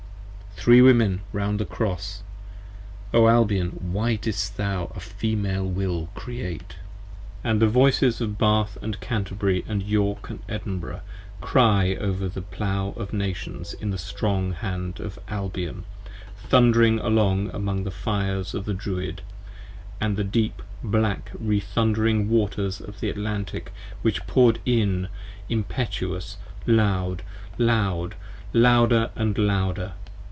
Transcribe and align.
Three 0.63 0.79
Women 0.83 1.21
around 1.33 1.57
43 1.57 1.57
The 1.69 1.75
Cross! 1.75 2.23
O 3.15 3.27
Albion 3.27 3.69
why 3.93 4.15
didst 4.15 4.57
thou 4.57 4.91
a 4.93 4.99
Female 4.99 5.65
Will 5.65 6.09
Create? 6.13 6.69
p. 6.69 6.75
57 7.47 7.51
AND 7.51 7.59
the 7.59 7.67
voices 7.67 8.21
of 8.21 8.37
Bath 8.37 8.77
& 8.89 8.99
Canterbury 9.01 9.63
& 9.67 9.67
York 9.67 10.31
& 10.41 10.47
Edinburgh, 10.47 11.01
Cry 11.39 11.95
Over 11.99 12.27
the 12.29 12.43
Plow 12.43 12.89
of 12.89 13.11
Nations 13.11 13.73
in 13.73 13.89
the 13.89 13.97
strong 13.97 14.51
hand 14.53 14.99
of 14.99 15.17
Albion, 15.27 15.83
thundering 16.37 16.99
along 16.99 17.49
Among 17.55 17.83
the 17.83 17.89
Fires 17.89 18.53
of 18.53 18.65
the 18.65 18.75
Druid 18.75 19.23
& 19.69 19.99
the 19.99 20.23
deep 20.23 20.61
black 20.83 21.31
rethundering 21.43 22.27
Waters 22.27 22.79
Of 22.79 22.99
the 22.99 23.09
Atlantic 23.09 23.73
which 24.03 24.27
poured 24.27 24.59
in 24.65 25.07
impetuous 25.49 26.37
loud, 26.67 27.23
loud, 27.57 28.13
louder 28.53 29.09
& 29.15 29.15
louder. 29.15 29.93